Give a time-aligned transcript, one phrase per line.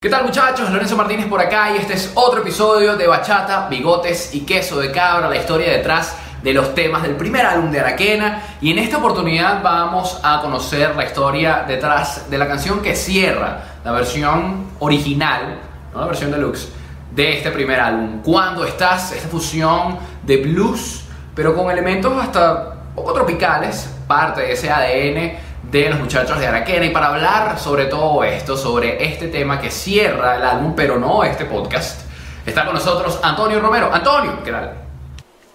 [0.00, 0.70] ¿Qué tal muchachos?
[0.70, 4.92] Lorenzo Martínez por acá y este es otro episodio de Bachata, Bigotes y Queso de
[4.92, 8.98] Cabra, la historia detrás de los temas del primer álbum de Araquena y en esta
[8.98, 15.58] oportunidad vamos a conocer la historia detrás de la canción que cierra la versión original,
[15.92, 16.68] no la versión deluxe,
[17.10, 18.22] de este primer álbum.
[18.22, 24.70] Cuando estás, esta fusión de blues, pero con elementos hasta poco tropicales, parte de ese
[24.70, 29.60] ADN de los muchachos de Araquena y para hablar sobre todo esto, sobre este tema
[29.60, 32.00] que cierra el álbum, pero no este podcast,
[32.46, 33.92] está con nosotros Antonio Romero.
[33.92, 34.74] Antonio, ¿qué tal?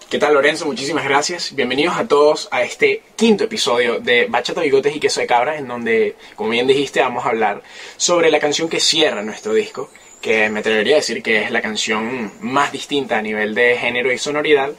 [0.08, 0.66] ¿Qué tal Lorenzo?
[0.66, 1.52] Muchísimas gracias.
[1.56, 5.66] Bienvenidos a todos a este quinto episodio de Bachata, Bigotes y Queso de Cabra, en
[5.66, 7.62] donde, como bien dijiste, vamos a hablar
[7.96, 9.90] sobre la canción que cierra nuestro disco,
[10.20, 14.12] que me atrevería a decir que es la canción más distinta a nivel de género
[14.12, 14.70] y sonoridad,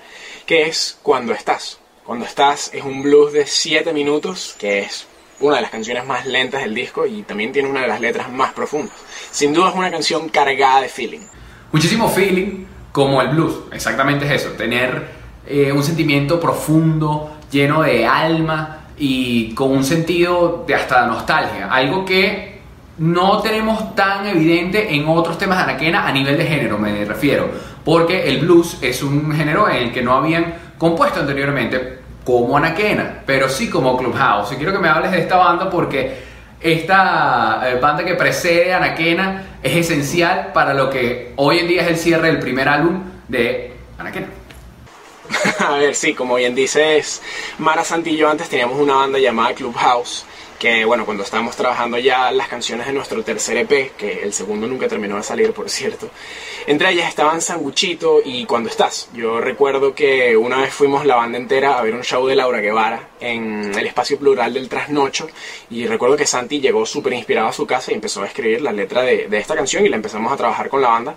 [0.45, 1.79] que es Cuando estás.
[2.05, 5.07] Cuando estás es un blues de 7 minutos, que es
[5.39, 8.31] una de las canciones más lentas del disco y también tiene una de las letras
[8.31, 8.95] más profundas.
[9.31, 11.21] Sin duda es una canción cargada de feeling.
[11.71, 15.07] Muchísimo feeling, como el blues, exactamente es eso, tener
[15.45, 22.05] eh, un sentimiento profundo, lleno de alma y con un sentido de hasta nostalgia, algo
[22.05, 22.55] que
[22.97, 27.49] no tenemos tan evidente en otros temas de Anaquena a nivel de género, me refiero,
[27.83, 33.21] porque el blues es un género en el que no habían compuesto anteriormente como Anaquena,
[33.25, 34.51] pero sí como Clubhouse.
[34.51, 36.17] Y quiero que me hables de esta banda porque
[36.59, 41.83] esta eh, banda que precede a Anaquena es esencial para lo que hoy en día
[41.83, 44.27] es el cierre del primer álbum de Anaquena.
[45.59, 47.21] A ver, sí, como bien dices,
[47.59, 50.25] Mara Santillo antes teníamos una banda llamada Clubhouse
[50.59, 54.67] que bueno, cuando estábamos trabajando ya las canciones de nuestro tercer EP, que el segundo
[54.67, 56.09] nunca terminó de salir, por cierto,
[56.67, 59.09] entre ellas estaban Sanguchito y Cuando Estás.
[59.13, 62.59] Yo recuerdo que una vez fuimos la banda entera a ver un show de Laura
[62.59, 65.27] Guevara en el espacio plural del Trasnocho
[65.69, 68.71] y recuerdo que Santi llegó súper inspirado a su casa y empezó a escribir la
[68.71, 71.15] letra de, de esta canción y la empezamos a trabajar con la banda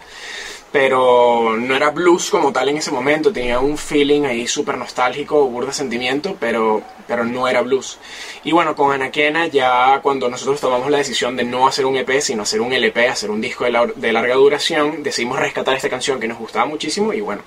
[0.71, 5.47] pero no era blues como tal en ese momento, tenía un feeling ahí súper nostálgico,
[5.47, 7.99] burda sentimiento, pero, pero no era blues.
[8.45, 8.93] Y bueno, con
[9.53, 13.09] Ya cuando nosotros tomamos la decisión de no hacer un EP, sino hacer un LP,
[13.09, 17.21] hacer un disco de, larga duración, decidimos rescatar esta canción que nos gustaba muchísimo y
[17.21, 17.43] bueno,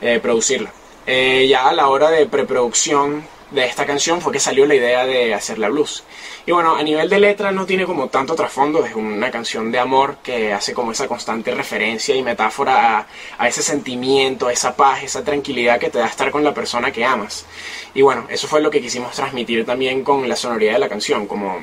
[0.00, 0.72] eh, producirla.
[1.06, 5.06] Eh, ya a la hora de preproducción de esta canción fue que salió la idea
[5.06, 6.02] de hacer la blues.
[6.46, 9.78] Y bueno, a nivel de letra no tiene como tanto trasfondo, es una canción de
[9.78, 13.06] amor que hace como esa constante referencia y metáfora
[13.38, 16.90] a, ese sentimiento, a esa paz, esa tranquilidad que te da estar con la persona
[16.90, 17.46] que amas.
[17.94, 21.26] Y bueno, eso fue lo que quisimos transmitir también con la sonoridad de la canción,
[21.26, 21.60] como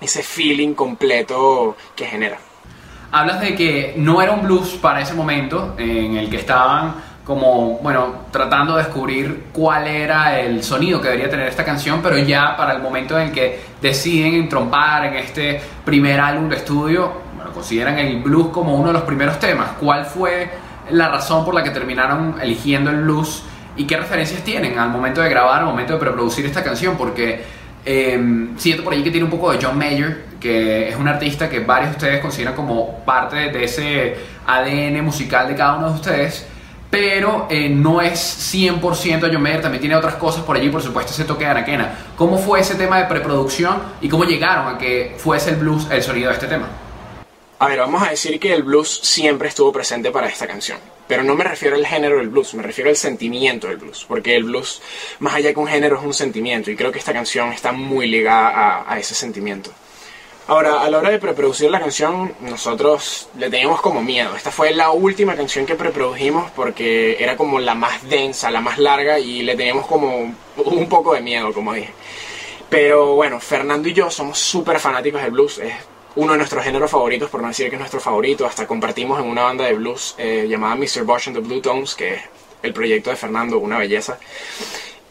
[0.00, 2.38] ese feeling completo que genera.
[3.12, 7.78] Hablas de que no era un blues para ese momento en el que estaban como,
[7.78, 12.54] bueno, tratando de descubrir cuál era el sonido que debería tener esta canción, pero ya
[12.56, 17.50] para el momento en el que deciden entrompar en este primer álbum de estudio, bueno,
[17.52, 19.70] consideran el blues como uno de los primeros temas.
[19.80, 20.50] ¿Cuál fue
[20.90, 23.42] la razón por la que terminaron eligiendo el blues
[23.74, 26.94] y qué referencias tienen al momento de grabar, al momento de preproducir esta canción?
[26.98, 27.42] Porque
[27.86, 31.48] eh, siento por ahí que tiene un poco de John Mayer, que es un artista
[31.48, 34.14] que varios de ustedes consideran como parte de ese
[34.46, 36.48] ADN musical de cada uno de ustedes
[36.94, 41.10] pero eh, no es 100% John Mayer, también tiene otras cosas por allí, por supuesto,
[41.10, 42.12] ese toque de Anaquena.
[42.14, 46.00] ¿Cómo fue ese tema de preproducción y cómo llegaron a que fuese el blues el
[46.04, 46.68] sonido de este tema?
[47.58, 50.78] A ver, vamos a decir que el blues siempre estuvo presente para esta canción.
[51.08, 54.04] Pero no me refiero al género del blues, me refiero al sentimiento del blues.
[54.06, 54.80] Porque el blues,
[55.18, 56.70] más allá que un género, es un sentimiento.
[56.70, 59.72] Y creo que esta canción está muy ligada a ese sentimiento.
[60.46, 64.36] Ahora, a la hora de preproducir la canción, nosotros le teníamos como miedo.
[64.36, 68.78] Esta fue la última canción que preprodujimos porque era como la más densa, la más
[68.78, 71.94] larga y le teníamos como un poco de miedo, como dije.
[72.68, 75.58] Pero bueno, Fernando y yo somos súper fanáticos del blues.
[75.60, 75.72] Es
[76.16, 78.44] uno de nuestros géneros favoritos, por no decir que es nuestro favorito.
[78.44, 81.04] Hasta compartimos en una banda de blues eh, llamada Mr.
[81.04, 82.20] Bosch and the Blue Tones, que es
[82.62, 84.18] el proyecto de Fernando, una belleza.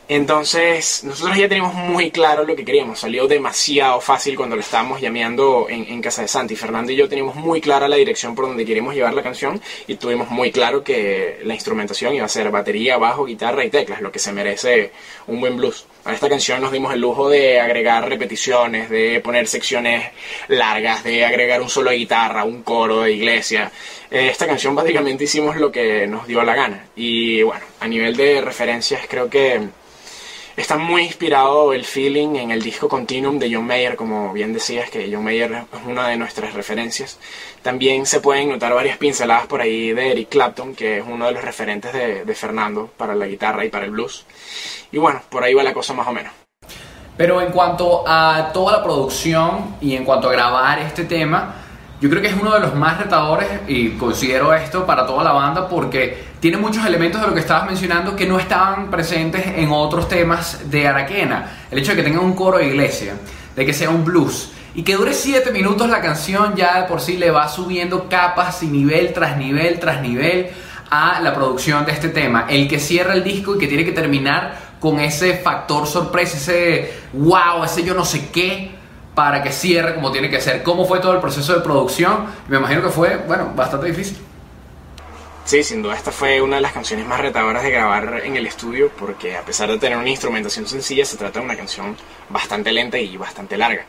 [0.10, 3.00] Entonces, nosotros ya teníamos muy claro lo que queríamos.
[3.00, 6.58] Salió demasiado fácil cuando lo estábamos llameando en, casa de Santi.
[6.58, 9.96] Fernando y yo teníamos muy clara la dirección por donde queríamos llevar la canción y
[9.96, 14.12] tuvimos muy claro que la instrumentación iba a ser batería, bajo, guitarra y teclas, lo
[14.12, 14.92] que se merece
[15.28, 15.86] un buen blues.
[16.04, 20.12] A esta canción nos dimos el lujo de agregar repeticiones, de poner secciones
[20.50, 23.72] largas, de agregar un solo de guitarra, un coro de iglesia.
[24.12, 26.88] Eh, esta canción básicamente hicimos lo que nos dio la gana.
[26.98, 29.62] Y bueno, a nivel de referencias creo que
[30.56, 34.88] Está muy inspirado el feeling en el disco Continuum de John Mayer, como bien decías,
[34.92, 37.18] que John Mayer es una de nuestras referencias.
[37.64, 41.32] También se pueden notar varias pinceladas por ahí de Eric Clapton, que es uno de
[41.32, 44.28] los referentes de, de Fernando para la guitarra y para el blues.
[44.92, 46.32] Y bueno, por ahí va la cosa más o menos.
[47.18, 51.63] Pero en cuanto a toda la producción y en cuanto a grabar este tema,
[52.02, 55.32] yo creo que es uno de los más retadores y considero esto para toda la
[55.32, 59.72] banda porque tiene muchos elementos de lo que estabas mencionando que no estaban presentes en
[59.72, 61.66] otros temas de Araquena.
[61.72, 63.14] El hecho de que tenga un coro de iglesia,
[63.56, 67.00] de que sea un blues y que dure 7 minutos la canción ya de por
[67.00, 70.50] sí le va subiendo capas y nivel tras nivel tras nivel
[70.90, 72.48] a la producción de este tema.
[72.50, 76.94] El que cierra el disco y que tiene que terminar con ese factor sorpresa, ese
[77.14, 78.83] wow, ese yo no sé qué
[79.16, 80.64] para que cierre como tiene que ser.
[80.64, 82.26] ¿Cómo fue todo el proceso de producción?
[82.48, 84.18] Me imagino que fue, bueno, bastante difícil.
[85.46, 88.48] Sí, sin duda esta fue una de las canciones más retadoras de grabar en el
[88.48, 91.98] estudio porque a pesar de tener una instrumentación sencilla se trata de una canción
[92.30, 93.86] bastante lenta y bastante larga.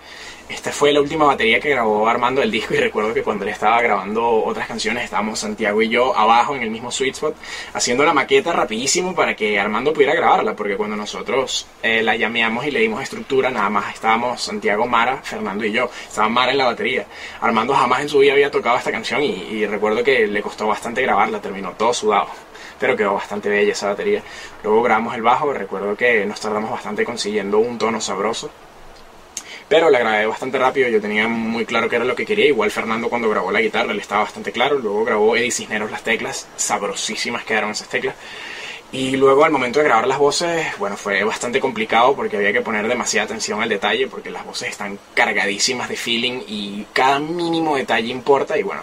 [0.47, 3.51] Esta fue la última batería que grabó Armando el disco y recuerdo que cuando él
[3.51, 7.35] estaba grabando otras canciones estábamos Santiago y yo abajo en el mismo sweet spot
[7.73, 12.67] haciendo la maqueta rapidísimo para que Armando pudiera grabarla porque cuando nosotros eh, la llameamos
[12.67, 15.89] y le dimos estructura nada más estábamos Santiago, Mara, Fernando y yo.
[16.07, 17.07] Estaba Mara en la batería.
[17.41, 21.01] Armando jamás en su vida había tocado esta canción y recuerdo que le costó bastante
[21.01, 22.27] grabarla, terminó todo sudado
[22.81, 24.21] pero quedó bastante bella esa batería.
[24.65, 28.51] Luego grabamos el bajo, recuerdo que nos tardamos bastante consiguiendo un tono sabroso
[29.69, 32.71] pero la grabé bastante rápido, yo tenía muy claro qué era lo que quería, igual
[32.71, 36.47] Fernando cuando grabó la guitarra le estaba bastante claro, luego grabó Eddie Cisneros las teclas,
[36.57, 38.15] sabrosísimas quedaron esas teclas.
[38.93, 42.61] Y luego al momento de grabar las voces, bueno, fue bastante complicado porque había que
[42.61, 47.75] poner demasiada atención al detalle porque las voces están cargadísimas de feeling y cada mínimo
[47.75, 48.83] detalle importa y bueno,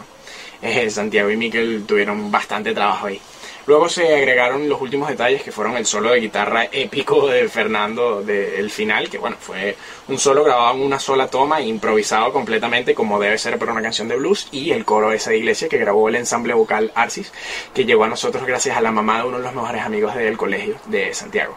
[0.61, 3.21] eh, Santiago y Miquel tuvieron bastante trabajo ahí.
[3.67, 8.23] Luego se agregaron los últimos detalles que fueron el solo de guitarra épico de Fernando
[8.23, 9.77] del final, que bueno, fue
[10.07, 14.07] un solo grabado en una sola toma, improvisado completamente como debe ser para una canción
[14.07, 17.31] de blues, y el coro de esa iglesia que grabó el ensamble vocal Arcis,
[17.71, 20.37] que llegó a nosotros gracias a la mamá de uno de los mejores amigos del
[20.37, 21.55] colegio de Santiago.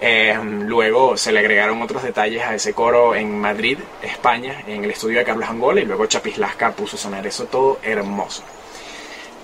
[0.00, 4.90] Eh, luego se le agregaron otros detalles a ese coro en Madrid, España, en el
[4.92, 8.42] estudio de Carlos Angola, y luego Chapislasca puso a sonar eso todo hermoso.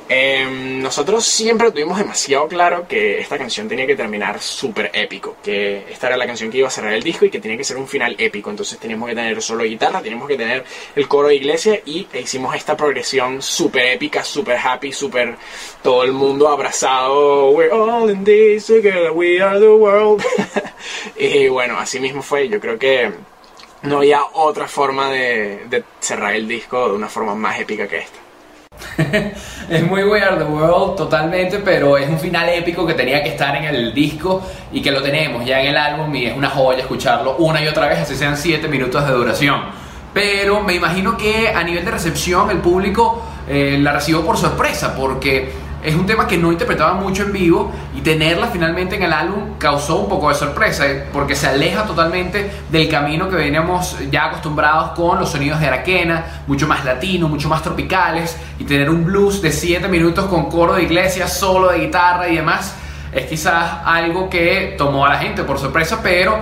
[0.08, 5.84] Em, nosotros siempre tuvimos demasiado claro que esta canción tenía que terminar súper épico, que
[5.90, 7.76] esta era la canción que iba a cerrar el disco y que tenía que ser
[7.76, 10.64] un final épico, entonces teníamos que tener solo guitarra, teníamos que tener
[10.94, 15.34] el coro de iglesia y hicimos esta progresión súper épica, súper happy, súper
[15.82, 20.22] todo el mundo abrazado, we're all in this together, we are the world.
[21.16, 23.10] y bueno, así mismo fue, yo creo que
[23.82, 28.25] no había otra forma de cerrar el disco de una forma más épica que esta.
[29.70, 33.30] es muy We Are the World totalmente, pero es un final épico que tenía que
[33.30, 36.48] estar en el disco y que lo tenemos ya en el álbum y es una
[36.48, 39.60] joya escucharlo una y otra vez, así sean 7 minutos de duración.
[40.14, 44.94] Pero me imagino que a nivel de recepción el público eh, la recibió por sorpresa,
[44.96, 45.52] porque
[45.82, 49.54] es un tema que no interpretaba mucho en vivo y tenerla finalmente en el álbum
[49.58, 54.26] causó un poco de sorpresa eh, porque se aleja totalmente del camino que veníamos ya
[54.26, 59.04] acostumbrados con los sonidos de Araquena, mucho más latino, mucho más tropicales y tener un
[59.04, 62.74] blues de 7 minutos con coro de iglesia, solo de guitarra y demás
[63.12, 66.38] es quizás algo que tomó a la gente por sorpresa, pero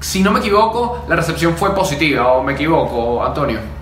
[0.00, 3.73] si no me equivoco, la recepción fue positiva o me equivoco, Antonio.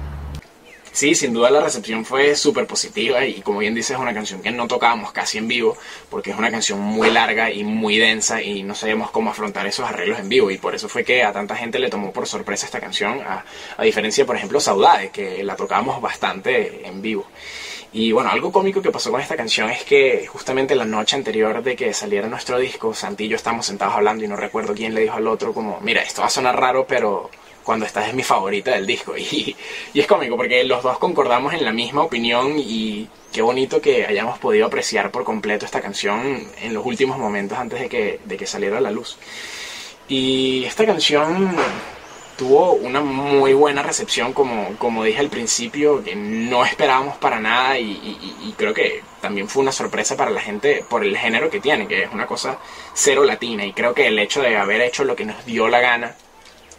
[0.93, 4.43] Sí, sin duda la recepción fue súper positiva y como bien dices es una canción
[4.43, 5.75] que no tocábamos casi en vivo
[6.11, 9.89] porque es una canción muy larga y muy densa y no sabíamos cómo afrontar esos
[9.89, 12.67] arreglos en vivo y por eso fue que a tanta gente le tomó por sorpresa
[12.67, 13.43] esta canción a,
[13.83, 17.27] diferencia por ejemplo Saudade que la tocábamos bastante en vivo.
[17.95, 21.63] Y bueno, algo cómico que pasó con esta canción es que justamente la noche anterior
[21.63, 24.95] de que saliera nuestro disco, Santi y yo estábamos sentados hablando y no recuerdo quién
[24.95, 27.31] le dijo al otro como, mira, esto va a sonar raro, pero
[27.63, 29.15] cuando esta es mi favorita del disco.
[29.33, 29.57] Y,
[29.95, 34.05] y, es cómico porque los dos concordamos en la misma opinión y qué bonito que
[34.07, 38.37] hayamos podido apreciar por completo esta canción en los últimos momentos antes de que, de
[38.37, 39.17] que saliera a la luz.
[40.09, 41.57] Y esta canción
[42.37, 47.79] tuvo una muy buena recepción, como, como dije al principio, que no esperábamos para nada
[47.79, 51.61] y, y, creo que también fue una sorpresa para la gente por el género que
[51.61, 52.59] tiene, que es una cosa
[52.95, 53.65] cero latina.
[53.65, 56.17] Y creo que el hecho de haber hecho lo que nos dio la gana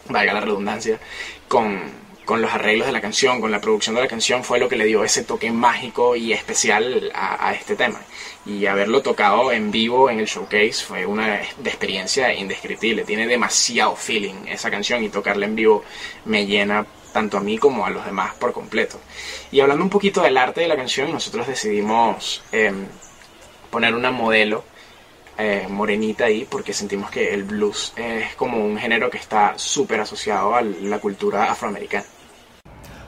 [0.09, 0.99] valga la redundancia,
[1.47, 1.81] con,
[2.25, 4.75] con, los arreglos de la canción, con la producción de la canción, fue lo que
[4.75, 8.01] le dio ese toque mágico y especial a, este tema.
[8.45, 13.03] Y haberlo tocado en vivo en el showcase fue una experiencia indescriptible.
[13.03, 15.83] Tiene demasiado feeling esa canción y tocarla en vivo
[16.25, 18.99] me llena tanto a mí como a los demás por completo.
[19.51, 22.87] Y hablando un poquito del arte de la canción, nosotros decidimos em,
[23.69, 24.65] poner una modelo
[25.37, 30.01] eh, morenita ahí porque sentimos que el blues es como un género que está súper
[30.01, 32.05] asociado a la cultura afroamericana.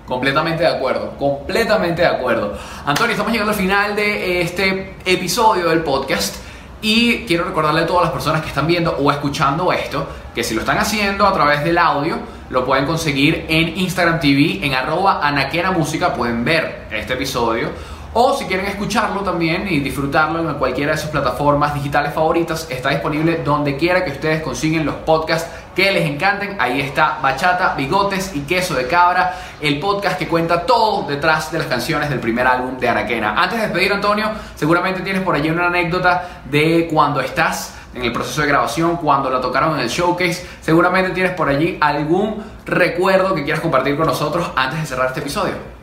[0.05, 2.57] Completamente de acuerdo, completamente de acuerdo.
[2.85, 6.35] Antonio, estamos llegando al final de este episodio del podcast
[6.81, 10.53] y quiero recordarle a todas las personas que están viendo o escuchando esto que si
[10.53, 12.17] lo están haciendo a través del audio,
[12.49, 17.69] lo pueden conseguir en Instagram TV, en arroba anaquena música, pueden ver este episodio.
[18.17, 22.87] O si quieren escucharlo también y disfrutarlo en cualquiera de sus plataformas digitales favoritas, está
[22.87, 26.55] disponible donde quiera que ustedes consiguen los podcasts que les encanten.
[26.57, 31.57] Ahí está Bachata, Bigotes y Queso de Cabra, el podcast que cuenta todo detrás de
[31.57, 33.33] las canciones del primer álbum de Anaquena.
[33.35, 38.13] Antes de despedir, Antonio, seguramente tienes por allí una anécdota de cuando estás en el
[38.13, 40.47] proceso de grabación, cuando la tocaron en el showcase.
[40.61, 45.19] Seguramente tienes por allí algún recuerdo que quieras compartir con nosotros antes de cerrar este
[45.19, 45.75] episodio.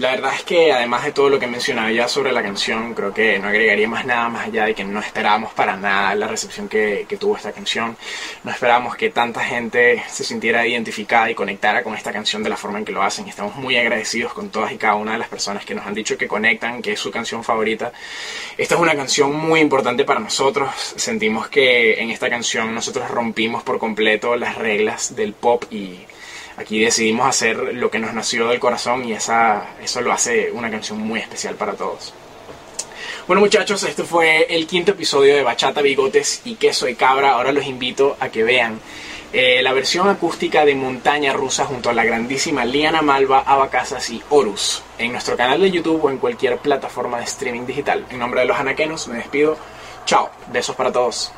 [0.00, 3.12] La verdad es que además de todo lo que mencionaba ya sobre la canción, creo
[3.12, 6.70] que no agregaría más nada más allá de que no esperábamos para nada la recepción
[6.70, 7.98] que, tuvo esta canción.
[8.42, 12.56] No esperábamos que tanta gente se sintiera identificada y conectara con esta canción de la
[12.56, 13.28] forma en que lo hacen.
[13.28, 16.16] Estamos muy agradecidos con todas y cada una de las personas que nos han dicho
[16.16, 17.92] que conectan, que es su canción favorita.
[18.56, 20.94] Esta es una canción muy importante para nosotros.
[20.96, 25.98] Sentimos que en esta canción nosotros rompimos por completo las reglas del pop y
[26.60, 30.70] Aquí decidimos hacer lo que nos nació del corazón y esa, eso lo hace una
[30.70, 32.12] canción muy especial para todos.
[33.26, 37.32] Bueno muchachos, este fue el quinto episodio de Bachata, Bigotes y Queso de Cabra.
[37.32, 38.78] Ahora los invito a que vean
[39.32, 44.20] eh, la versión acústica de Montaña Rusa junto a la grandísima Liana Malva, Abacasas y
[44.28, 48.04] Horus en nuestro canal de YouTube o en cualquier plataforma de streaming digital.
[48.10, 49.56] En nombre de los anaquenos me despido.
[50.04, 51.32] Chao, besos para todos.